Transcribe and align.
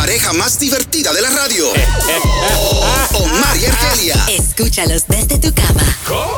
Pareja 0.00 0.32
más 0.32 0.58
divertida 0.58 1.12
de 1.12 1.20
la 1.20 1.28
radio. 1.28 1.66
Omar 3.12 3.56
y 3.58 3.66
Argelia. 3.66 4.14
Escúchalos 4.30 5.06
desde 5.06 5.38
tu 5.38 5.52
cama. 5.54 5.82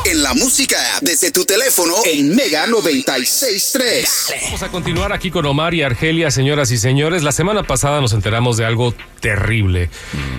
En 0.05 0.21
la 0.25 0.35
música 0.35 0.77
desde 1.01 1.31
tu 1.31 1.45
teléfono 1.45 1.95
en 2.05 2.35
Mega 2.35 2.67
96.3. 2.67 4.35
Vamos 4.47 4.63
a 4.65 4.69
continuar 4.69 5.13
aquí 5.13 5.31
con 5.31 5.47
Omar 5.47 5.75
y 5.75 5.83
Argelia, 5.83 6.33
señoras 6.33 6.73
y 6.73 6.77
señores. 6.77 7.23
La 7.23 7.31
semana 7.31 7.63
pasada 7.63 8.01
nos 8.01 8.13
enteramos 8.13 8.57
de 8.57 8.65
algo 8.65 8.95
terrible. 9.21 9.91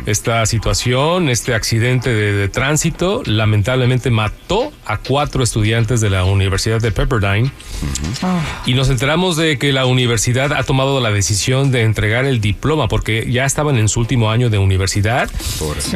Esta 0.06 0.46
situación, 0.46 1.30
este 1.30 1.56
accidente 1.56 2.10
de, 2.14 2.34
de 2.34 2.50
tránsito, 2.50 3.24
lamentablemente 3.26 4.12
mató 4.12 4.74
a 4.86 4.98
cuatro 4.98 5.44
estudiantes 5.44 6.02
de 6.02 6.10
la 6.10 6.26
Universidad 6.26 6.82
de 6.82 6.92
Pepperdine. 6.92 7.52
Y 8.66 8.74
nos 8.74 8.90
enteramos 8.90 9.38
de 9.38 9.58
que 9.58 9.72
la 9.72 9.86
universidad 9.86 10.52
ha 10.52 10.64
tomado 10.64 11.00
la 11.00 11.12
decisión 11.12 11.72
de 11.72 11.84
entregar 11.84 12.26
el 12.26 12.42
diploma 12.42 12.90
porque 12.90 13.13
ya 13.30 13.46
estaban 13.46 13.78
en 13.78 13.88
su 13.90 14.00
último 14.00 14.30
año 14.32 14.50
de 14.50 14.58
universidad 14.58 15.30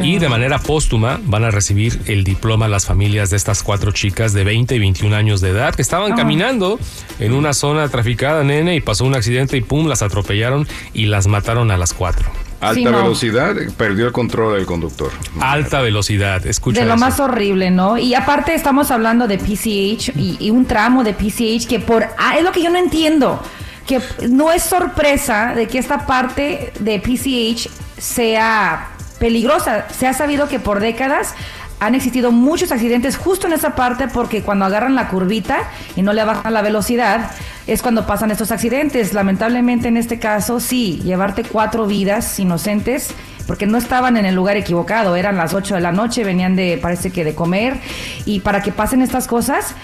y 0.02 0.18
de 0.18 0.28
manera 0.28 0.58
póstuma 0.58 1.20
van 1.24 1.44
a 1.44 1.50
recibir 1.50 2.00
el 2.06 2.24
diploma 2.24 2.68
las 2.68 2.86
familias 2.86 3.30
de 3.30 3.36
estas 3.36 3.62
cuatro 3.62 3.92
chicas 3.92 4.32
de 4.32 4.44
20 4.44 4.76
y 4.76 4.78
21 4.78 5.14
años 5.16 5.40
de 5.40 5.50
edad 5.50 5.74
que 5.74 5.82
estaban 5.82 6.14
caminando 6.16 6.78
en 7.18 7.32
una 7.32 7.52
zona 7.52 7.88
traficada, 7.88 8.44
nene, 8.44 8.74
y 8.76 8.80
pasó 8.80 9.04
un 9.04 9.14
accidente 9.14 9.56
y 9.56 9.60
pum, 9.60 9.86
las 9.86 10.02
atropellaron 10.02 10.66
y 10.94 11.06
las 11.06 11.26
mataron 11.26 11.70
a 11.70 11.76
las 11.76 11.92
cuatro. 11.94 12.30
Alta 12.60 12.74
Sí, 12.74 12.84
no. 12.84 12.90
velocidad, 12.90 13.54
perdió 13.76 14.06
el 14.06 14.12
control 14.12 14.56
del 14.56 14.66
conductor. 14.66 15.12
Alta 15.38 15.80
velocidad, 15.80 16.44
escucha. 16.44 16.80
De 16.80 16.86
lo 16.86 16.94
eso. 16.94 17.00
más 17.04 17.20
horrible, 17.20 17.70
¿no? 17.70 17.98
Y 17.98 18.14
aparte 18.14 18.52
estamos 18.54 18.90
hablando 18.90 19.28
de 19.28 19.38
PCH 19.38 20.16
y, 20.16 20.36
y 20.40 20.50
un 20.50 20.64
tramo 20.66 21.04
de 21.04 21.14
PCH 21.14 21.68
que 21.68 21.78
por... 21.78 22.04
ah, 22.18 22.36
es 22.36 22.42
lo 22.42 22.50
que 22.50 22.60
yo 22.62 22.70
no 22.70 22.78
entiendo. 22.78 23.40
Que 23.88 24.00
no 24.28 24.52
es 24.52 24.62
sorpresa 24.62 25.54
de 25.56 25.66
que 25.66 25.78
esta 25.78 26.06
parte 26.06 26.72
de 26.78 27.00
PCH 27.00 27.68
sea 27.98 28.90
peligrosa. 29.18 29.86
Se 29.90 30.06
ha 30.06 30.12
sabido 30.12 30.46
que 30.46 30.60
por 30.60 30.78
décadas 30.78 31.34
han 31.80 31.94
existido 31.94 32.30
muchos 32.32 32.72
accidentes 32.72 33.16
justo 33.16 33.46
en 33.46 33.52
esa 33.52 33.74
parte 33.74 34.08
porque 34.08 34.42
cuando 34.42 34.64
agarran 34.64 34.94
la 34.94 35.08
curvita 35.08 35.58
y 35.96 36.02
no 36.02 36.12
le 36.12 36.24
bajan 36.24 36.52
la 36.52 36.62
velocidad 36.62 37.30
es 37.66 37.82
cuando 37.82 38.06
pasan 38.06 38.30
estos 38.30 38.50
accidentes. 38.50 39.14
Lamentablemente 39.14 39.88
en 39.88 39.96
este 39.96 40.18
caso 40.18 40.60
sí, 40.60 41.00
llevarte 41.04 41.44
cuatro 41.44 41.86
vidas 41.86 42.38
inocentes 42.38 43.14
porque 43.46 43.66
no 43.66 43.78
estaban 43.78 44.18
en 44.18 44.26
el 44.26 44.34
lugar 44.34 44.58
equivocado, 44.58 45.16
eran 45.16 45.38
las 45.38 45.54
8 45.54 45.76
de 45.76 45.80
la 45.80 45.90
noche, 45.90 46.22
venían 46.22 46.54
de, 46.54 46.78
parece 46.80 47.10
que 47.10 47.24
de 47.24 47.34
comer, 47.34 47.80
y 48.26 48.40
para 48.40 48.62
que 48.62 48.72
pasen 48.72 49.00
estas 49.00 49.26
cosas, 49.26 49.74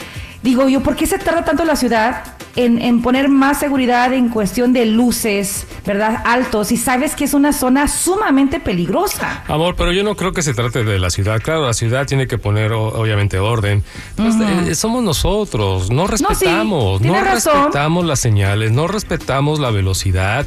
digo 0.43 0.69
yo, 0.69 0.83
¿por 0.83 0.97
qué 0.97 1.07
se 1.07 1.19
tarda 1.19 1.47
tanto 1.47 1.65
la 1.65 1.75
ciudad 1.75 2.25
en, 2.57 2.81
en 2.81 3.03
poner 3.03 3.29
más 3.29 3.59
seguridad 3.59 4.13
en 4.13 4.29
cuestión 4.29 4.73
de 4.73 4.87
luces, 4.87 5.67
verdad, 5.85 6.23
altos, 6.25 6.73
y 6.73 6.77
sabes 6.77 7.15
que 7.15 7.25
es 7.25 7.35
una 7.35 7.53
zona 7.53 7.89
sumamente 7.89 8.61
peligrosa? 8.61 9.45
Amor, 9.49 9.75
pero 9.77 9.93
yo 9.93 10.05
no 10.05 10.17
creo 10.17 10.33
que 10.33 10.43
se 10.43 10.55
trate 10.55 10.85
de 10.85 10.99
la 10.99 11.11
ciudad. 11.11 11.41
Claro, 11.43 11.67
la 11.67 11.75
ciudad 11.75 12.07
tiene 12.07 12.27
que 12.27 12.39
poner 12.39 12.73
obviamente 12.73 13.39
orden. 13.39 13.83
Pues, 14.17 14.35
eh, 14.41 14.75
somos 14.75 15.03
nosotros, 15.03 15.91
no 15.91 16.07
respetamos, 16.07 17.01
no, 17.01 17.13
tienes 17.13 17.25
razón. 17.25 17.55
respetamos 17.55 18.05
las 18.05 18.21
señales, 18.21 18.73
no 18.73 18.87
respetamos 18.87 19.59
la 19.59 19.71
velocidad. 19.71 20.47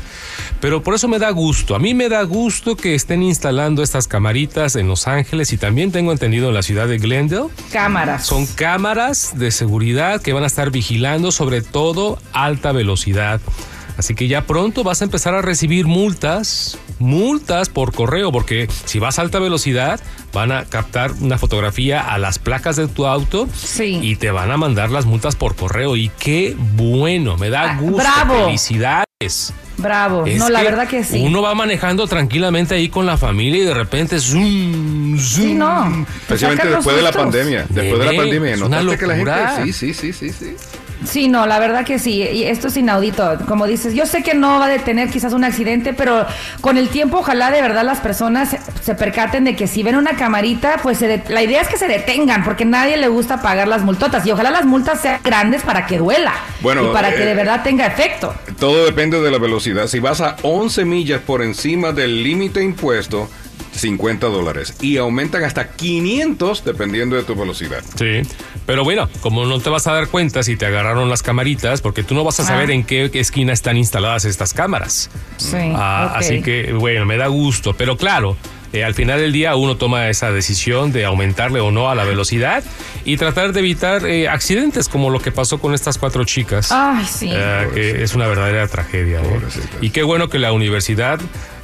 Pero 0.60 0.82
por 0.82 0.96
eso 0.96 1.08
me 1.08 1.20
da 1.20 1.30
gusto. 1.32 1.76
A 1.76 1.80
mí 1.80 1.94
me 1.94 2.10
da 2.10 2.24
gusto 2.24 2.76
que 2.76 2.96
estén 2.96 3.22
instalando 3.22 3.84
estas 3.84 4.08
camaritas 4.08 4.76
en 4.76 4.88
Los 4.88 5.08
Ángeles 5.08 5.54
y 5.54 5.58
también 5.58 5.92
tengo 5.92 6.12
entendido 6.12 6.48
en 6.48 6.54
la 6.54 6.64
ciudad 6.64 6.88
de 6.88 6.98
Glendale. 6.98 7.48
Cámaras. 7.72 8.26
Son 8.26 8.46
cámaras 8.46 9.38
de 9.38 9.52
seguridad 9.52 10.22
que 10.22 10.34
van 10.34 10.44
a 10.44 10.48
estar 10.48 10.72
vigilando 10.72 11.32
sobre 11.32 11.62
todo 11.62 11.97
alta 12.34 12.72
velocidad. 12.72 13.40
Así 13.98 14.14
que 14.14 14.28
ya 14.28 14.46
pronto 14.46 14.84
vas 14.84 15.02
a 15.02 15.06
empezar 15.06 15.34
a 15.34 15.42
recibir 15.42 15.88
multas, 15.88 16.78
multas 17.00 17.68
por 17.70 17.94
correo, 17.94 18.32
porque 18.32 18.68
si 18.86 19.00
vas 19.00 19.18
a 19.18 19.24
alta 19.24 19.40
velocidad 19.40 20.00
van 20.32 20.52
a 20.52 20.66
captar 20.66 21.14
una 21.20 21.40
fotografía 21.40 22.02
a 22.02 22.20
las 22.20 22.38
placas 22.38 22.76
de 22.76 22.88
tu 22.88 23.08
auto 23.08 23.48
Sí. 23.56 23.98
y 24.04 24.16
te 24.18 24.30
van 24.30 24.52
a 24.52 24.58
mandar 24.58 24.92
las 24.92 25.06
multas 25.08 25.36
por 25.36 25.56
correo. 25.56 25.96
Y 25.96 26.12
qué 26.20 26.56
bueno, 26.76 27.38
me 27.38 27.50
da 27.50 27.72
Ah, 27.72 27.78
gusto. 27.80 27.98
bravo. 27.98 28.46
Felicidades. 28.46 29.52
Bravo. 29.78 30.26
Es 30.28 30.38
no, 30.38 30.50
la 30.50 30.62
verdad 30.62 30.88
que 30.88 31.04
sí. 31.04 31.20
Uno 31.26 31.42
va 31.42 31.56
manejando 31.56 32.06
tranquilamente 32.06 32.76
ahí 32.76 32.90
con 32.90 33.08
la 33.08 33.18
familia 33.18 33.64
y 33.64 33.66
de 33.66 33.74
repente 33.74 34.20
zoom, 34.20 35.18
zoom. 35.18 35.44
Sí, 35.48 35.54
no. 35.56 36.06
Te 36.28 36.36
Especialmente 36.36 36.68
después 36.70 36.96
de 36.96 37.02
la 37.02 37.12
pandemia. 37.12 37.66
Después 37.70 38.00
de 38.00 38.06
la 38.06 38.16
pandemia. 38.22 38.54
es 38.54 38.62
una 38.62 38.82
¿Notaste 38.84 39.00
que 39.00 39.08
la 39.08 39.16
gente... 39.16 39.64
Sí, 39.66 39.74
sí, 39.74 39.94
sí, 39.96 40.14
sí, 40.14 40.30
sí. 40.32 40.56
Sí, 41.08 41.28
no, 41.30 41.46
la 41.46 41.60
verdad 41.60 41.86
que 41.86 42.00
sí. 42.00 42.22
Y 42.22 42.44
esto 42.44 42.68
es 42.68 42.78
inaudito. 42.78 43.38
Como 43.48 43.66
dices, 43.66 43.94
yo 43.94 44.06
sé 44.06 44.24
que 44.24 44.34
no 44.34 44.60
va 44.60 44.66
a 44.66 44.70
detener 44.70 45.10
quizás 45.10 45.34
un 45.34 45.44
accidente, 45.44 45.94
pero 45.94 46.26
con 46.62 46.78
el 46.78 46.90
tiempo 46.90 47.20
ojalá 47.20 47.50
de 47.52 47.62
verdad 47.62 47.84
las 47.84 48.00
personas 48.00 48.50
se, 48.50 48.60
se 48.82 48.96
percaten 48.96 49.44
de 49.46 49.56
que 49.56 49.68
si 49.68 49.84
ven 49.84 49.96
una 49.96 50.16
camarita, 50.16 50.78
pues 50.84 50.98
se 50.98 51.08
de- 51.08 51.24
la 51.30 51.42
idea 51.42 51.62
es 51.62 51.68
que 51.68 51.78
se 51.78 51.88
detengan, 51.88 52.44
porque 52.44 52.64
a 52.64 52.68
nadie 52.68 52.98
le 52.98 53.08
gusta 53.08 53.42
pagar 53.42 53.68
las 53.68 53.84
multotas. 53.84 54.26
Y 54.26 54.32
ojalá 54.32 54.52
las 54.52 54.66
multas 54.66 55.02
sean 55.02 55.20
grandes 55.24 55.62
para 55.64 55.86
que 55.86 55.98
duela. 55.98 56.34
Bueno, 56.62 56.90
y 56.90 56.94
para 56.94 57.14
que 57.16 57.24
eh, 57.24 57.26
de 57.28 57.34
verdad 57.34 57.64
tenga 57.64 57.86
efecto. 57.86 58.34
Todo 58.60 58.86
depende 58.86 59.22
de 59.22 59.32
la 59.32 59.38
velocidad. 59.38 59.88
Si 59.88 60.00
vas 60.00 60.22
a 60.22 60.36
11 60.42 60.86
millas 60.86 61.22
por 61.22 61.42
encima 61.42 61.92
del 61.92 62.24
límite 62.24 62.64
impuesto, 62.64 63.30
50 63.78 64.28
dólares. 64.28 64.74
Y 64.82 64.98
aumentan 64.98 65.44
hasta 65.44 65.70
500 65.70 66.64
dependiendo 66.66 67.16
de 67.16 67.24
tu 67.24 67.36
velocidad. 67.36 67.84
Sí, 67.96 68.22
pero 68.66 68.84
bueno, 68.84 69.10
como 69.22 69.46
no 69.46 69.60
te 69.60 69.70
vas 69.70 69.88
a 69.88 69.94
dar 69.94 70.08
cuenta 70.08 70.44
si 70.44 70.56
te 70.58 70.66
agarraron 70.66 71.10
las 71.10 71.24
camaritas, 71.24 71.82
porque 71.82 72.04
tú 72.04 72.16
no 72.16 72.24
vas 72.24 72.40
a 72.40 72.44
saber 72.46 72.70
Ah. 72.70 72.74
en 72.74 72.84
qué 72.84 73.10
esquina 73.14 73.54
están 73.54 73.78
instaladas 73.78 74.26
estas 74.26 74.54
cámaras. 74.54 75.10
Sí. 75.38 75.58
Ah. 75.76 76.14
Así 76.16 76.42
que, 76.42 76.74
bueno, 76.74 77.06
me 77.06 77.18
da 77.18 77.28
gusto, 77.28 77.74
pero 77.74 77.98
claro. 77.98 78.36
eh, 78.74 78.84
al 78.84 78.94
final 78.94 79.18
del 79.22 79.32
día 79.32 79.56
uno 79.56 79.78
toma 79.78 80.10
esa 80.10 80.30
decisión 80.34 80.92
de 80.92 81.06
aumentarle 81.06 81.62
o 81.62 81.72
no 81.72 81.90
a 81.90 81.96
la 81.96 82.04
velocidad 82.04 82.66
y 83.06 83.16
tratar 83.16 83.54
de 83.54 83.62
evitar 83.62 84.06
eh, 84.06 84.28
accidentes 84.28 84.90
como 84.90 85.10
lo 85.10 85.22
que 85.22 85.32
pasó 85.32 85.60
con 85.60 85.74
estas 85.74 85.98
cuatro 85.98 86.26
chicas. 86.26 86.70
Ay, 86.74 87.06
sí. 87.06 87.30
Eh, 87.34 87.68
que 87.74 88.04
es 88.04 88.14
una 88.14 88.28
verdadera 88.28 88.68
tragedia. 88.68 89.22
¿eh? 89.22 89.40
Y 89.80 89.92
qué 89.92 90.04
bueno 90.04 90.28
que 90.28 90.38
la 90.38 90.52
universidad 90.52 91.18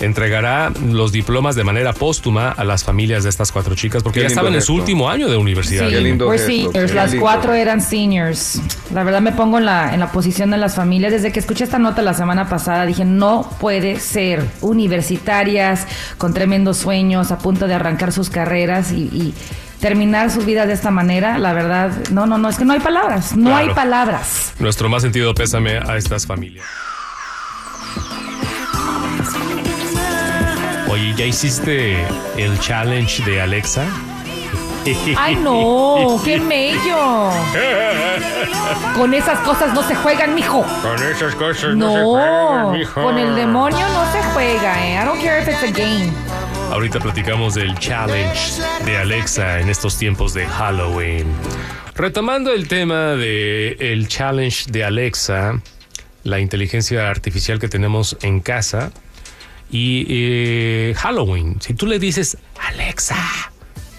entregará 0.05 0.71
los 0.89 1.11
diplomas 1.11 1.55
de 1.55 1.63
manera 1.63 1.93
póstuma 1.93 2.49
a 2.49 2.63
las 2.63 2.83
familias 2.83 3.23
de 3.23 3.29
estas 3.29 3.51
cuatro 3.51 3.75
chicas, 3.75 4.03
porque 4.03 4.19
Qué 4.19 4.23
ya 4.23 4.27
estaban 4.27 4.53
en 4.53 4.61
su 4.61 4.73
último 4.75 5.09
año 5.09 5.29
de 5.29 5.37
universidad. 5.37 5.89
Qué 5.89 6.01
lindo 6.01 6.29
qué 6.29 6.37
las 6.93 7.11
lindo. 7.11 7.21
cuatro 7.21 7.53
eran 7.53 7.81
seniors. 7.81 8.61
La 8.93 9.03
verdad 9.03 9.21
me 9.21 9.31
pongo 9.31 9.57
en 9.57 9.65
la, 9.65 9.93
en 9.93 9.99
la 9.99 10.11
posición 10.11 10.51
de 10.51 10.57
las 10.57 10.75
familias. 10.75 11.11
Desde 11.11 11.31
que 11.31 11.39
escuché 11.39 11.63
esta 11.63 11.79
nota 11.79 12.01
la 12.01 12.13
semana 12.13 12.49
pasada 12.49 12.85
dije, 12.85 13.05
no 13.05 13.49
puede 13.59 13.99
ser. 13.99 14.43
Universitarias, 14.61 15.87
con 16.17 16.33
tremendos 16.33 16.77
sueños, 16.77 17.31
a 17.31 17.37
punto 17.37 17.67
de 17.67 17.73
arrancar 17.73 18.11
sus 18.11 18.29
carreras 18.29 18.91
y, 18.91 19.03
y 19.13 19.33
terminar 19.79 20.31
sus 20.31 20.45
vidas 20.45 20.67
de 20.67 20.73
esta 20.73 20.91
manera. 20.91 21.37
La 21.37 21.53
verdad, 21.53 21.91
no, 22.11 22.25
no, 22.25 22.37
no, 22.37 22.49
es 22.49 22.57
que 22.57 22.65
no 22.65 22.73
hay 22.73 22.79
palabras. 22.79 23.35
No 23.35 23.49
Claro. 23.49 23.67
hay 23.69 23.73
palabras. 23.75 24.53
Nuestro 24.59 24.87
más 24.89 25.01
sentido 25.01 25.33
pésame 25.33 25.77
a 25.77 25.97
estas 25.97 26.25
familias. 26.25 26.65
¿Ya 31.23 31.27
hiciste 31.29 32.05
el 32.37 32.59
challenge 32.59 33.23
de 33.23 33.39
Alexa? 33.39 33.85
Ay, 35.15 35.37
no, 35.37 36.19
qué 36.25 36.37
mello. 36.53 37.29
Con 38.97 39.13
esas 39.13 39.39
cosas 39.39 39.73
no 39.73 39.87
se 39.87 39.95
juegan, 39.95 40.35
mijo. 40.35 40.65
Con 40.81 41.01
esas 41.01 41.33
cosas 41.35 41.77
No, 41.77 42.73
con 42.93 43.17
el 43.17 43.35
demonio 43.35 43.87
no 43.87 44.11
se 44.11 44.21
juega, 44.33 44.85
eh. 44.85 45.01
I 45.01 45.05
don't 45.05 45.21
care 45.21 45.41
if 45.41 45.47
it's 45.47 45.63
a 45.63 45.71
game. 45.71 46.11
Ahorita 46.71 46.99
platicamos 46.99 47.55
del 47.55 47.73
challenge 47.79 48.61
de 48.83 48.97
Alexa 48.97 49.61
en 49.61 49.69
estos 49.69 49.97
tiempos 49.97 50.33
de 50.33 50.45
Halloween. 50.45 51.27
Retomando 51.95 52.51
el 52.51 52.67
tema 52.67 53.15
de 53.15 53.77
el 53.79 54.09
challenge 54.09 54.65
de 54.69 54.83
Alexa, 54.83 55.61
la 56.23 56.41
inteligencia 56.41 57.09
artificial 57.09 57.59
que 57.59 57.69
tenemos 57.69 58.17
en 58.23 58.41
casa 58.41 58.91
y 59.73 60.05
eh, 60.07 60.93
Halloween. 60.95 61.57
Si 61.59 61.73
tú 61.73 61.87
le 61.87 61.97
dices 61.97 62.37
Alexa, 62.61 63.17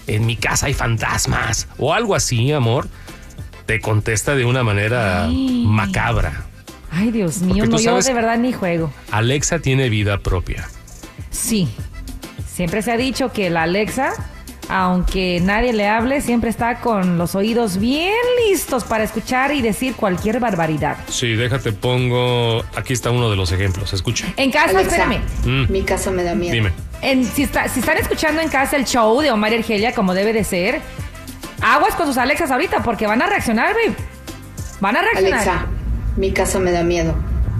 en 0.07 0.25
mi 0.25 0.37
casa 0.37 0.67
hay 0.67 0.73
fantasmas 0.73 1.67
o 1.77 1.93
algo 1.93 2.15
así, 2.15 2.51
amor, 2.53 2.87
te 3.65 3.81
contesta 3.81 4.35
de 4.35 4.45
una 4.45 4.63
manera 4.63 5.25
Ay. 5.25 5.63
macabra. 5.67 6.45
Ay, 6.91 7.11
Dios 7.11 7.39
mío, 7.41 7.65
no, 7.65 7.77
yo 7.77 7.99
de 7.99 8.13
verdad 8.13 8.37
ni 8.37 8.53
juego. 8.53 8.89
Alexa 9.11 9.59
tiene 9.59 9.89
vida 9.89 10.19
propia. 10.19 10.69
Sí. 11.29 11.67
Siempre 12.47 12.81
se 12.81 12.93
ha 12.93 12.97
dicho 12.97 13.33
que 13.33 13.49
la 13.49 13.63
Alexa, 13.63 14.13
aunque 14.69 15.39
nadie 15.41 15.73
le 15.73 15.87
hable, 15.87 16.21
siempre 16.21 16.49
está 16.49 16.79
con 16.79 17.17
los 17.17 17.35
oídos 17.35 17.77
bien 17.77 18.13
listos 18.49 18.83
para 18.83 19.03
escuchar 19.03 19.53
y 19.53 19.61
decir 19.61 19.95
cualquier 19.95 20.39
barbaridad. 20.39 20.97
Sí, 21.09 21.33
déjate, 21.35 21.71
pongo. 21.73 22.63
Aquí 22.75 22.93
está 22.93 23.11
uno 23.11 23.29
de 23.29 23.35
los 23.35 23.51
ejemplos. 23.51 23.93
Escucha. 23.93 24.25
En 24.37 24.51
casa, 24.51 24.69
Alexa, 24.77 24.97
espérame. 24.97 25.21
Mm. 25.45 25.71
mi 25.71 25.81
casa 25.83 26.11
me 26.11 26.23
da 26.23 26.35
miedo. 26.35 26.53
Dime. 26.53 26.71
En- 27.01 27.25
si, 27.25 27.43
está- 27.43 27.67
si 27.67 27.79
están 27.81 27.97
escuchando 27.97 28.41
en 28.41 28.49
casa 28.49 28.75
el 28.77 28.85
show 28.85 29.19
de 29.21 29.31
Omar 29.31 29.51
y 29.53 29.55
Argelia 29.57 29.93
como 29.93 30.13
debe 30.13 30.33
de 30.33 30.43
ser, 30.43 30.81
aguas 31.61 31.95
con 31.95 32.07
sus 32.07 32.17
Alexas 32.17 32.51
ahorita 32.51 32.81
porque 32.83 33.07
van 33.07 33.21
a 33.21 33.27
reaccionar, 33.27 33.73
babe. 33.73 33.95
Van 34.79 34.95
a 34.97 35.01
reaccionar. 35.01 35.33
Alexa, 35.41 35.65
mi 36.17 36.31
casa 36.31 36.59
me 36.59 36.71
da 36.71 36.83
miedo. 36.83 37.15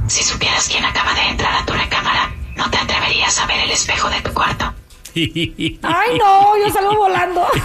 Si 0.08 0.24
supieras 0.24 0.68
quién 0.70 0.84
acaba 0.86 1.14
de 1.14 1.22
entrar 1.30 1.54
a 1.62 1.66
tu 1.66 1.74
recámara, 1.74 2.32
no 2.56 2.70
te 2.70 2.78
atreverías 2.78 3.40
a 3.40 3.46
ver 3.48 3.60
el 3.62 3.72
espejo 3.72 4.10
de 4.10 4.22
tu 4.22 4.32
cuarto. 4.34 4.74
Ay, 5.16 6.18
no, 6.18 6.58
yo 6.58 6.70
salgo 6.74 6.96
volando. 6.98 7.46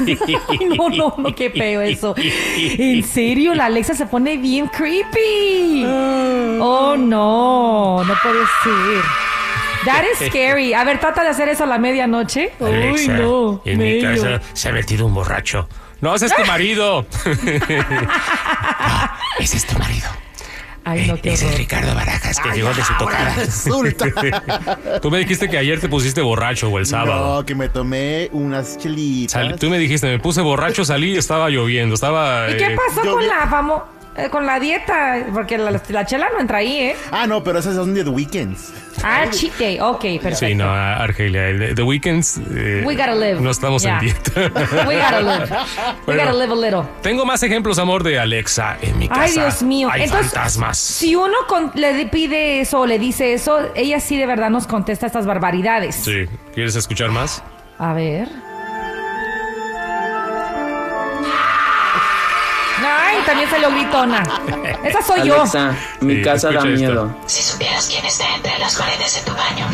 Ay, 0.49 0.59
no, 0.77 0.89
no, 0.89 1.15
no, 1.19 1.35
qué 1.35 1.51
feo 1.51 1.81
eso. 1.81 2.15
En 2.17 3.03
serio, 3.03 3.55
la 3.55 3.65
Alexa 3.67 3.95
se 3.95 4.07
pone 4.07 4.37
bien 4.37 4.69
creepy. 4.69 5.85
Oh, 5.85 6.95
no, 6.97 8.05
no 8.05 8.15
puede 8.23 8.45
ser. 8.63 9.03
That 9.85 10.05
is 10.05 10.29
scary. 10.29 10.75
A 10.75 10.85
ver, 10.85 11.01
trata 11.01 11.23
de 11.23 11.31
hacer 11.31 11.49
eso 11.49 11.65
a 11.65 11.67
la 11.67 11.79
medianoche. 11.79 12.53
Ay, 12.61 13.09
no. 13.09 13.63
en 13.65 13.79
mi 13.79 14.03
casa 14.03 14.41
se 14.53 14.69
ha 14.69 14.73
metido 14.73 15.07
un 15.07 15.15
borracho. 15.15 15.69
No, 16.01 16.15
ese 16.15 16.27
es 16.27 16.37
tu 16.37 16.45
marido. 16.47 17.07
Ese 19.39 19.57
es 19.57 19.67
tu 19.67 19.79
marido. 19.79 20.07
Ay, 20.85 21.07
no, 21.07 21.21
qué 21.21 21.35
Ese 21.35 21.49
es. 21.49 21.59
Ricardo 21.59 21.95
Barajas 21.95 22.39
que 22.41 22.51
llegó 22.51 22.73
de 22.73 22.83
su 22.83 22.95
tocada. 22.99 23.35
Resulta. 23.35 24.07
Tú 25.03 25.11
me 25.11 25.19
dijiste 25.19 25.49
que 25.49 25.59
ayer 25.59 25.81
te 25.81 25.89
pusiste 25.89 26.21
borracho 26.23 26.69
o 26.69 26.79
el 26.79 26.87
sábado. 26.87 27.37
No, 27.37 27.47
que 27.47 27.55
me 27.55 27.69
tomé 27.69 28.29
unas 28.33 28.79
chelitas. 28.79 29.33
Sal- 29.33 29.59
tú 29.59 29.69
me 29.69 29.79
dijiste, 29.79 30.07
me 30.07 30.19
puse 30.19 30.41
borracho, 30.41 30.85
salí 30.85 31.13
y 31.13 31.17
estaba 31.17 31.49
lloviendo. 31.51 31.95
Estaba. 31.95 32.51
¿Y 32.51 32.57
qué 32.57 32.73
eh, 32.73 32.77
pasó 32.77 33.03
con 33.13 33.27
la 33.27 33.47
famo 33.49 34.00
eh, 34.25 34.31
con 34.31 34.47
la 34.47 34.59
dieta? 34.61 35.25
Porque 35.33 35.59
la, 35.59 35.81
la 35.89 36.07
chela 36.07 36.29
no 36.33 36.41
entra 36.41 36.59
ahí, 36.59 36.77
¿eh? 36.79 36.97
Ah, 37.11 37.27
no, 37.27 37.43
pero 37.45 37.59
esas 37.59 37.75
son 37.77 37.95
de 37.95 38.05
The 38.05 38.11
Weekends. 38.11 38.73
Ah, 39.03 39.25
cheat 39.31 39.55
day. 39.59 39.81
Ok, 39.81 40.01
perfecto. 40.21 40.47
Sí, 40.47 40.55
no, 40.55 40.71
Argelia, 40.71 41.49
el- 41.49 41.75
The 41.75 41.83
Weekends. 41.83 42.39
eh, 42.55 42.83
We 42.85 42.95
gotta 42.97 43.15
live. 43.15 43.41
No 43.41 43.51
estamos 43.51 43.83
Yeah. 43.83 43.95
en 43.95 44.01
dieta. 44.01 44.33
We 44.87 44.97
gotta 44.97 45.21
live. 45.23 45.45
We 45.51 45.57
Bueno. 46.15 46.23
gotta 46.25 46.33
live 46.47 46.53
a 46.53 46.57
little. 46.57 46.83
Tengo 47.03 47.25
más 47.25 47.43
ejemplos, 47.43 47.79
amor, 47.79 48.03
de 48.03 48.19
Alexa. 48.19 48.77
En 48.83 48.99
mi 48.99 49.09
casa 49.09 49.23
Ay, 49.23 49.33
Dios 49.33 49.63
mío. 49.63 49.89
hay 49.91 50.03
Entonces, 50.03 50.33
fantasmas. 50.33 50.77
Si 50.79 51.15
uno 51.17 51.35
con- 51.49 51.73
le 51.75 52.07
pide 52.07 52.61
eso 52.61 52.81
o 52.81 52.87
le 52.87 52.99
dice 52.99 53.33
eso, 53.33 53.59
ella 53.75 54.01
sí 54.01 54.19
de 54.19 54.27
verdad 54.27 54.51
nos 54.51 54.67
contesta 54.67 55.07
estas 55.07 55.25
barbaridades. 55.27 55.95
Sí. 55.95 56.27
¿Quieres 56.55 56.77
escuchar 56.77 57.11
más? 57.11 57.43
A 57.79 57.95
ver. 57.95 58.29
Ay, 62.91 63.19
también 63.27 63.49
salió 63.51 63.71
gritona. 63.71 64.23
Esa 64.85 65.03
soy 65.03 65.27
yo. 65.29 65.37
Alexa, 65.41 65.75
mi 66.01 66.17
Sí, 66.17 66.23
casa 66.23 66.49
da 66.49 66.55
esto. 66.59 66.67
miedo. 66.69 67.17
Si 67.27 67.43
supieras 67.43 67.87
quién 67.89 68.05
está 68.05 68.25
entre 68.35 68.59
las 68.59 68.75
paredes 68.77 69.15
de 69.25 69.31
tu 69.31 69.37
baño, 69.37 69.67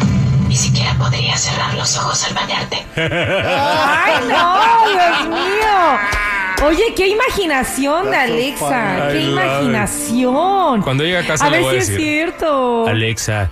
ni 0.49 0.57
siquiera 0.57 0.95
podrías 0.99 1.41
cerrar 1.41 1.75
los 1.75 1.97
ojos 1.97 2.25
al 2.25 2.35
bañarte. 2.35 2.85
Ay, 2.97 4.15
no, 4.29 4.91
Dios 4.93 5.29
mío. 5.29 5.99
Oye, 6.67 6.95
qué 6.97 7.09
imaginación 7.09 8.11
de 8.11 8.17
Alexa. 8.17 9.09
Qué 9.13 9.21
imaginación. 9.21 10.83
Cuando 10.83 11.05
llegue 11.05 11.19
a 11.19 11.27
casa 11.27 11.47
a 11.47 11.51
le 11.51 11.57
ver 11.59 11.65
voy 11.67 11.77
a 11.77 11.81
si 11.83 11.93
es 11.93 11.99
cierto. 11.99 12.87
Alexa, 12.89 13.51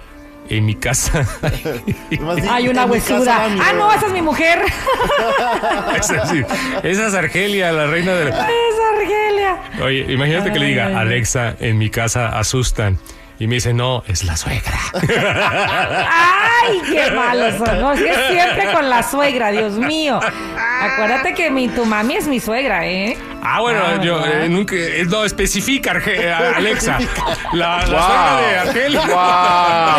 en 0.49 0.65
mi 0.65 0.75
casa. 0.75 1.27
Hay 2.51 2.69
una 2.69 2.87
mi 2.87 2.99
miedo. 3.01 3.31
Ah, 3.63 3.73
no, 3.77 3.93
esa 3.93 4.07
es 4.07 4.13
mi 4.13 4.23
mujer. 4.23 4.63
esa, 5.97 6.27
sí, 6.27 6.43
esa 6.83 7.07
es 7.09 7.15
Argelia, 7.15 7.73
la 7.73 7.87
reina 7.87 8.13
de. 8.15 8.33
Oye, 9.83 10.07
imagínate 10.13 10.53
que 10.53 10.59
le 10.59 10.67
diga, 10.67 10.87
Ay, 10.87 10.93
ay, 10.93 10.95
ay. 10.97 11.01
Alexa, 11.07 11.57
en 11.61 11.79
mi 11.79 11.91
casa 11.91 12.39
asustan. 12.39 12.99
Y 13.37 13.49
me 13.49 13.57
dice, 13.57 13.73
no, 13.75 14.05
es 14.07 14.23
la 14.23 14.37
suegra. 14.37 14.79
Ay, 16.63 16.81
qué 16.89 17.11
malos 17.11 17.55
son. 17.59 17.81
No, 17.81 17.93
es 17.93 18.01
que 18.01 18.15
siempre 18.33 18.73
con 18.73 18.89
la 18.89 19.03
suegra, 19.03 19.51
Dios 19.51 19.73
mío. 19.73 20.21
Acuérdate 20.81 21.35
que 21.35 21.51
mi, 21.51 21.69
tu 21.69 21.85
mami 21.85 22.15
es 22.17 22.27
mi 22.29 22.39
suegra, 22.41 22.87
¿eh? 22.87 23.17
Ah, 23.43 23.61
bueno, 23.61 23.81
Ah, 23.85 24.01
yo 24.03 24.25
eh, 24.25 24.49
nunca. 24.49 24.75
eh, 24.77 25.05
no, 25.09 25.25
especifica, 25.25 25.93
Arge- 25.95 26.31
a- 26.33 26.57
Alexa. 26.57 26.99
La, 27.53 27.85
la 27.87 27.99
Wow. 27.99 28.07
suegra 28.39 28.73
de. 28.73 28.89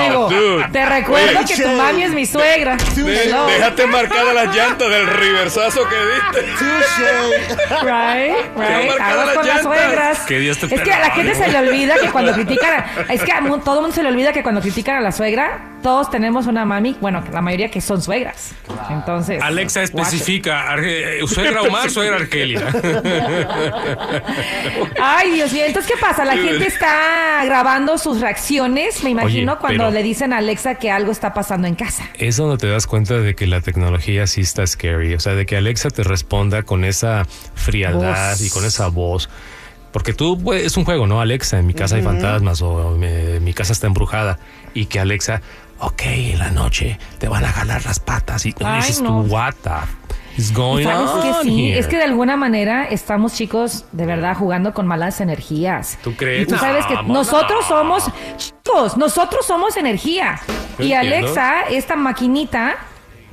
Digo, 0.09 0.29
dude. 0.29 0.67
te 0.71 0.85
recuerdo 0.85 1.39
Oye, 1.39 1.45
que 1.55 1.61
tu 1.61 1.69
mami 1.69 2.03
es 2.03 2.11
mi 2.11 2.25
suegra. 2.25 2.77
Hello. 2.95 3.45
Déjate 3.47 3.85
marcada 3.87 4.33
las 4.33 4.55
llantas 4.55 4.89
del 4.89 5.07
reversazo 5.07 5.81
que 5.87 5.95
diste. 5.95 6.53
Right, 7.83 8.35
right. 8.55 8.87
marcadas 8.89 9.01
Aguas 9.11 9.24
Que 10.27 10.39
Dios 10.39 10.57
te 10.57 10.73
es 10.73 10.81
que 10.81 10.91
a 10.93 10.99
la 10.99 11.09
gente 11.11 11.35
se 11.35 11.47
le 11.51 11.57
olvida 11.59 11.95
que 12.01 12.09
cuando 12.09 12.33
critican, 12.33 12.73
a- 12.73 13.13
es 13.13 13.21
que 13.23 13.31
a 13.31 13.39
todo 13.63 13.75
el 13.75 13.81
mundo 13.81 13.91
se 13.95 14.03
le 14.03 14.09
olvida 14.09 14.31
que 14.33 14.43
cuando 14.43 14.61
critican 14.61 14.95
a 14.97 15.01
la 15.01 15.11
suegra, 15.11 15.59
todos 15.83 16.09
tenemos 16.09 16.47
una 16.47 16.65
mami, 16.65 16.97
bueno, 16.99 17.23
la 17.31 17.41
mayoría 17.41 17.69
que 17.69 17.81
son 17.81 18.01
suegras. 18.01 18.53
Entonces. 18.89 19.41
Alexa 19.41 19.83
especifica, 19.83 20.73
Arge- 20.75 21.21
eh, 21.23 21.27
suegra 21.27 21.61
Omar, 21.61 21.89
suegra 21.89 22.15
Argelia. 22.17 22.61
Ay, 24.99 25.31
Dios 25.31 25.51
mío. 25.53 25.63
Entonces, 25.65 25.91
¿qué 25.91 25.99
pasa? 25.99 26.25
La 26.25 26.33
gente 26.33 26.67
está 26.67 27.43
grabando 27.45 27.97
sus 27.97 28.21
reacciones, 28.21 29.03
me 29.03 29.11
imagino, 29.11 29.53
Oye, 29.53 29.61
cuando 29.61 29.91
le 29.91 30.03
dicen 30.03 30.33
a 30.33 30.37
Alexa 30.37 30.75
que 30.75 30.91
algo 30.91 31.11
está 31.11 31.33
pasando 31.33 31.67
en 31.67 31.75
casa. 31.75 32.03
Es 32.15 32.37
donde 32.37 32.57
te 32.57 32.67
das 32.67 32.87
cuenta 32.87 33.15
de 33.19 33.35
que 33.35 33.47
la 33.47 33.61
tecnología 33.61 34.27
sí 34.27 34.41
está 34.41 34.65
scary. 34.65 35.13
O 35.13 35.19
sea, 35.19 35.33
de 35.35 35.45
que 35.45 35.57
Alexa 35.57 35.89
te 35.89 36.03
responda 36.03 36.63
con 36.63 36.83
esa 36.85 37.25
frialdad 37.55 38.31
Voz. 38.31 38.41
y 38.41 38.49
con 38.49 38.65
esa 38.65 38.87
voz. 38.87 39.29
Porque 39.95 40.13
tú, 40.13 40.37
pues, 40.43 40.65
es 40.65 40.75
un 40.75 40.83
juego, 40.83 41.07
¿no? 41.07 41.21
Alexa, 41.21 41.57
en 41.57 41.65
mi 41.67 41.73
casa 41.73 41.95
hay 41.95 42.01
fantasmas 42.01 42.61
o 42.61 42.97
me- 42.97 43.39
mi 43.39 43.53
casa 43.53 43.71
está 43.71 43.87
embrujada. 43.87 44.39
Y 44.73 44.87
que 44.87 44.99
Alexa, 44.99 45.41
ok, 45.79 46.01
en 46.05 46.39
la 46.39 46.51
noche 46.51 46.99
te 47.17 47.29
van 47.29 47.45
a 47.45 47.47
jalar 47.47 47.85
las 47.85 48.01
patas. 48.01 48.45
Y 48.45 48.51
tú 48.51 48.65
Ay, 48.67 48.81
dices 48.81 49.01
no. 49.01 49.23
tú, 49.23 49.33
what 49.33 49.53
the 49.63 49.69
is 50.37 50.51
Y 50.51 50.53
going 50.53 50.83
¿Sabes 50.83 51.09
on 51.09 51.21
que 51.21 51.43
sí? 51.49 51.69
here?" 51.69 51.79
Es 51.79 51.87
que 51.87 51.95
de 51.95 52.03
alguna 52.03 52.35
manera 52.35 52.83
estamos, 52.83 53.35
chicos, 53.35 53.85
de 53.93 54.05
verdad 54.05 54.35
jugando 54.35 54.73
con 54.73 54.85
malas 54.85 55.21
energías. 55.21 55.97
¿Tú 56.03 56.13
crees? 56.13 56.43
Y 56.43 56.45
tú 56.47 56.57
sabes 56.57 56.85
que 56.87 56.95
No, 56.95 57.03
nosotros 57.03 57.61
no. 57.61 57.77
somos, 57.77 58.11
chicos, 58.35 58.97
nosotros 58.97 59.45
somos 59.45 59.77
energía. 59.77 60.41
Yo 60.77 60.83
Y 60.83 60.91
entiendo. 60.91 61.27
Alexa, 61.29 61.61
esta 61.69 61.95
maquinita, 61.95 62.75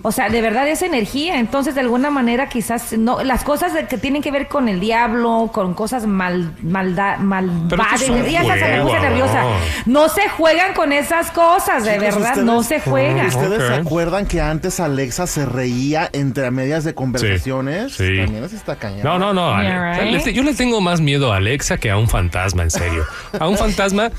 o 0.03 0.13
sea, 0.13 0.29
de 0.29 0.41
verdad 0.43 0.67
es 0.69 0.83
energía. 0.83 1.39
Entonces, 1.39 1.75
de 1.75 1.81
alguna 1.81 2.11
manera, 2.11 2.49
quizás 2.49 2.93
no, 2.99 3.23
las 3.23 3.45
cosas 3.45 3.73
de- 3.75 3.87
que 3.87 3.99
tienen 3.99 4.21
que 4.23 4.31
ver 4.31 4.49
con 4.49 4.69
el 4.69 4.81
diablo, 4.81 5.51
con 5.53 5.75
cosas 5.75 6.07
mal, 6.07 6.53
maldad, 6.63 7.19
malvadas. 7.19 8.03
es 8.03 8.09
un 8.11 8.25
Ya 8.25 8.45
sabes, 8.45 8.63
me 8.63 8.81
puse 8.83 8.97
juego, 8.99 9.03
nerviosa. 9.03 9.43
No 9.87 10.09
se 10.09 10.29
juegan 10.29 10.75
con 10.75 10.93
esas 10.93 11.31
cosas, 11.31 11.85
de 11.85 11.93
Chicos, 11.93 12.05
verdad, 12.05 12.29
ustedes- 12.31 12.45
no 12.47 12.63
se 12.63 12.81
juegan. 12.81 13.27
¿Ustedes 13.27 13.67
se 13.69 13.75
acuerdan 13.75 14.27
que 14.27 14.41
antes 14.41 14.81
Alexa 14.81 15.27
se 15.27 15.47
reía 15.47 16.09
entre 16.13 16.51
medias 16.51 16.85
de 16.85 16.95
conversaciones? 16.95 17.93
sí. 17.95 18.19
También 18.23 18.45
eso 18.45 18.57
está 18.57 18.77
cañón. 18.77 19.03
No, 19.05 19.19
no, 19.19 19.33
no. 19.33 19.61
Yeah, 19.61 19.61
Ale- 19.61 19.91
o 19.91 19.95
sea, 19.95 20.03
right. 20.05 20.13
le 20.13 20.21
te- 20.21 20.33
yo 20.33 20.43
le 20.43 20.55
tengo 20.55 20.81
más 20.81 21.01
miedo 21.01 21.33
a 21.33 21.37
Alexa 21.37 21.79
que 21.79 21.91
a 21.91 21.97
un 21.97 22.09
fantasma, 22.09 22.63
en 22.63 22.71
serio. 22.71 23.05
A 23.39 23.49
un 23.49 23.57
fantasma, 23.57 24.11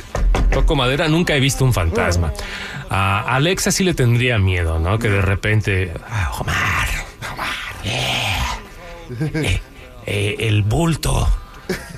toco 0.51 0.75
madera, 0.75 1.07
nunca 1.07 1.35
he 1.35 1.39
visto 1.39 1.65
un 1.65 1.73
fantasma. 1.73 2.31
A 2.95 3.21
Alexa 3.35 3.71
sí 3.71 3.83
le 3.83 3.95
tendría 3.95 4.37
miedo, 4.37 4.77
¿no? 4.77 4.99
Que 4.99 5.09
de 5.09 5.21
repente, 5.21 5.91
"Ah, 6.07 6.31
Omar, 6.39 6.87
Omar, 7.33 7.47
eh, 7.83 9.59
eh, 10.05 10.35
el 10.37 10.61
bulto. 10.61 11.27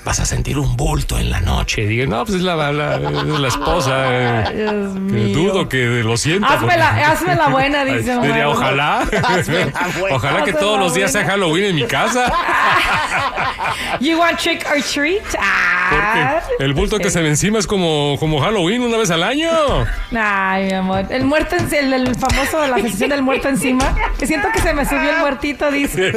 Vas 0.06 0.20
a 0.20 0.26
sentir 0.26 0.60
un 0.60 0.78
bulto 0.78 1.18
en 1.18 1.32
la 1.32 1.42
noche. 1.42 1.88
Digo, 1.88 2.06
no, 2.06 2.24
pues 2.26 2.36
es 2.38 2.44
la, 2.44 2.56
la- 2.72 2.96
es 2.98 3.40
la 3.40 3.48
esposa. 3.48 4.04
eh, 4.12 4.44
Dios 4.56 4.94
que 4.94 5.00
mío. 5.00 5.36
dudo 5.38 5.68
que 5.68 5.78
lo 6.04 6.16
sienta. 6.16 6.48
Hazme 6.54 6.78
la- 6.78 6.90
hazme 7.12 7.36
la 7.36 7.48
buena, 7.48 7.84
dice 7.84 8.12
Ay, 8.14 8.28
diría, 8.28 8.48
ojalá. 8.56 9.04
Buena. 10.00 10.16
Ojalá 10.16 10.44
que 10.44 10.54
todos 10.54 10.80
los 10.80 10.94
días 10.94 11.12
sea. 11.12 11.26
Halloween 11.26 11.66
en 11.66 11.76
mi 11.76 11.84
casa. 11.88 12.32
You 14.00 14.20
want 14.20 14.38
trick 14.40 14.64
or 14.70 14.80
treat? 14.82 15.24
Ah, 15.40 16.40
el 16.60 16.74
bulto 16.74 17.00
que 17.00 17.10
se 17.10 17.22
ve 17.22 17.30
encima 17.30 17.58
es 17.60 17.66
como, 17.68 18.16
como 18.20 18.40
Halloween 18.40 18.82
una 18.84 18.98
vez 18.98 19.10
al 19.10 19.24
año. 19.24 19.50
Ay, 20.16 20.66
mi 20.68 20.74
amor. 20.74 21.06
El 21.10 21.24
muerto, 21.26 21.56
en- 21.56 21.74
el, 21.74 22.08
el 22.08 22.16
famoso 22.16 22.62
de 22.62 22.68
la 22.68 22.76
sensación 22.78 23.10
del 23.10 23.24
muerto 23.24 23.50
encima. 23.50 23.96
Que 24.20 24.28
siento 24.28 24.50
que 24.54 24.60
se 24.60 24.72
me 24.74 24.86
subió 24.86 25.10
el 25.10 25.18
muertito, 25.18 25.72
dice. 25.72 26.14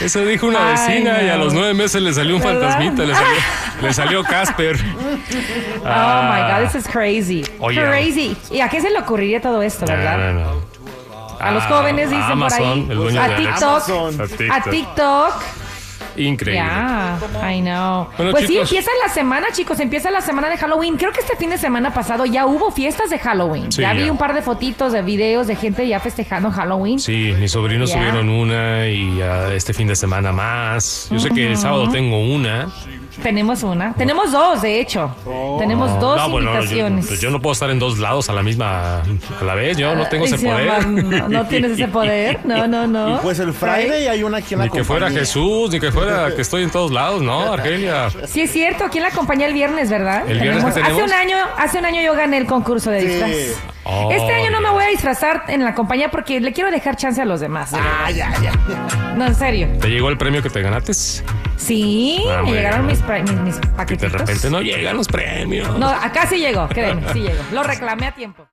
Eso 0.00 0.24
dijo 0.24 0.46
una 0.46 0.74
Ay, 0.74 0.88
vecina 0.88 1.22
y 1.22 1.29
a 1.30 1.36
no. 1.36 1.44
los 1.44 1.54
nueve 1.54 1.74
meses 1.74 2.00
le 2.02 2.12
salió 2.12 2.36
un 2.36 2.42
¿Verdad? 2.42 2.60
fantasmita, 2.70 3.02
le 3.04 3.14
salió, 3.14 3.36
le 3.82 3.92
salió 3.94 4.22
Casper. 4.24 4.76
Oh 5.80 6.22
my 6.22 6.40
God, 6.50 6.64
this 6.70 6.74
is 6.74 6.88
crazy. 6.90 7.44
Oye. 7.58 7.80
crazy. 7.82 8.36
¿Y 8.50 8.60
a 8.60 8.68
qué 8.68 8.80
se 8.80 8.90
le 8.90 8.98
ocurriría 8.98 9.40
todo 9.40 9.62
esto, 9.62 9.86
verdad? 9.86 10.18
No, 10.18 10.32
no, 10.32 10.40
no. 10.54 10.70
A 11.40 11.52
los 11.52 11.62
Ah, 11.62 11.68
jóvenes 11.68 12.10
dicen 12.10 12.22
Amazon, 12.22 12.86
por 12.86 13.08
ahí. 13.08 13.16
A 13.16 13.36
TikTok. 13.36 13.88
A 13.88 14.26
TikTok. 14.26 14.50
A 14.50 14.70
TikTok. 14.70 15.34
Increíble. 16.16 16.56
Ya, 16.64 17.18
I 17.50 17.60
know. 17.60 18.08
Bueno, 18.16 18.32
pues 18.32 18.46
chicos. 18.46 18.68
sí, 18.68 18.76
empieza 18.76 18.90
la 19.06 19.12
semana, 19.12 19.46
chicos, 19.52 19.80
empieza 19.80 20.10
la 20.10 20.20
semana 20.20 20.48
de 20.48 20.56
Halloween. 20.56 20.96
Creo 20.96 21.12
que 21.12 21.20
este 21.20 21.36
fin 21.36 21.50
de 21.50 21.58
semana 21.58 21.92
pasado 21.94 22.26
ya 22.26 22.46
hubo 22.46 22.70
fiestas 22.70 23.10
de 23.10 23.18
Halloween. 23.18 23.70
Sí, 23.72 23.82
ya, 23.82 23.92
vi 23.92 24.10
un 24.10 24.18
par 24.18 24.34
de 24.34 24.42
fotitos, 24.42 24.92
de 24.92 25.02
videos 25.02 25.46
de 25.46 25.56
gente 25.56 25.86
ya 25.86 26.00
festejando 26.00 26.50
Halloween. 26.50 26.98
Sí, 26.98 27.34
mis 27.38 27.52
sobrinos 27.52 27.90
Ya. 27.90 27.96
tuvieron 27.98 28.28
una 28.28 28.86
y 28.88 29.16
ya 29.18 29.52
este 29.54 29.72
fin 29.72 29.88
de 29.88 29.96
semana 29.96 30.32
más. 30.32 31.08
Yo 31.10 31.18
sé 31.18 31.30
que 31.30 31.46
el 31.48 31.56
sábado 31.56 31.88
tengo 31.90 32.18
una. 32.20 32.68
Tenemos 33.22 33.62
una. 33.62 33.92
Tenemos 33.94 34.32
dos, 34.32 34.62
de 34.62 34.80
hecho. 34.80 35.14
Tenemos 35.58 35.98
dos 36.00 36.16
no, 36.16 36.28
bueno, 36.30 36.52
yo, 36.52 36.58
invitaciones. 36.60 37.06
pues 37.06 37.20
yo 37.20 37.30
no 37.30 37.40
puedo 37.40 37.52
estar 37.52 37.70
en 37.70 37.78
dos 37.78 37.98
lados 37.98 38.28
a 38.28 38.32
la 38.32 38.42
misma 38.42 39.02
a 39.40 39.44
la 39.44 39.54
vez. 39.54 39.76
Yo 39.76 39.94
no 39.94 40.06
tengo 40.08 40.24
ese 40.24 40.38
poder. 40.38 40.86
mamá, 40.86 41.02
No, 41.18 41.28
no 41.28 41.46
tienes 41.46 41.72
ese 41.72 41.88
poder. 41.88 42.40
No, 42.44 42.66
no, 42.66 42.86
no. 42.86 43.16
Y 43.16 43.18
pues 43.18 43.38
el 43.40 43.52
Friday 43.52 44.06
hay 44.08 44.22
una 44.22 44.38
aquí 44.38 44.54
en 44.54 44.60
la 44.60 44.64
Ni 44.66 44.70
que 44.70 44.84
fuera. 44.84 45.10
Jesús, 45.10 45.70
ni 45.70 45.80
que 45.80 45.92
fuera 45.92 46.32
que 46.34 46.42
estoy 46.42 46.62
en 46.62 46.70
todos 46.70 46.90
lados, 46.90 47.22
¿no, 47.22 47.52
Argelia? 47.52 48.08
Sí, 48.26 48.42
es 48.42 48.50
cierto. 48.52 48.84
Aquí 48.84 48.98
en 48.98 49.04
la 49.04 49.10
compañía 49.10 49.46
el 49.46 49.54
viernes, 49.54 49.90
¿verdad? 49.90 50.28
¿El 50.28 50.40
viernes 50.40 50.64
qué 50.74 50.80
Hace 50.82 51.02
un 51.02 51.12
año, 51.12 51.36
hace 51.58 51.78
un 51.78 51.84
año 51.84 52.00
yo 52.02 52.14
gané 52.14 52.38
el 52.38 52.46
concurso 52.46 52.90
de 52.90 53.00
Sí. 53.00 53.06
disfraz. 53.06 53.30
Oh, 53.84 54.10
este 54.12 54.32
año 54.32 54.50
no 54.50 54.60
me 54.60 54.70
voy 54.70 54.84
a 54.84 54.88
disfrazar 54.88 55.44
en 55.48 55.64
la 55.64 55.74
compañía 55.74 56.10
porque 56.10 56.38
le 56.38 56.52
quiero 56.52 56.70
dejar 56.70 56.96
chance 56.96 57.20
a 57.20 57.24
los 57.24 57.40
demás. 57.40 57.72
Ah, 57.74 58.10
ya, 58.10 58.30
ya. 58.42 58.52
No, 59.16 59.26
en 59.26 59.34
serio. 59.34 59.68
¿Te 59.80 59.88
llegó 59.88 60.10
el 60.10 60.18
premio 60.18 60.42
que 60.42 60.50
te 60.50 60.60
ganaste? 60.62 60.92
Sí, 61.60 62.24
Ah, 62.26 62.36
me 62.38 62.42
bueno. 62.42 62.54
llegaron 62.56 62.86
mis, 62.86 63.00
mis, 63.02 63.32
mis 63.42 63.54
Que 63.56 63.66
de 63.68 63.72
paquetitos. 63.76 64.12
repente 64.12 64.50
no 64.50 64.60
llegan 64.62 64.96
los 64.96 65.06
premios. 65.08 65.78
No, 65.78 65.88
acá 65.88 66.26
sí 66.26 66.38
llegó, 66.38 66.66
créeme, 66.68 67.02
sí 67.12 67.20
llegó. 67.20 67.42
Lo 67.52 67.62
reclamé 67.62 68.06
a 68.06 68.12
tiempo. 68.14 68.46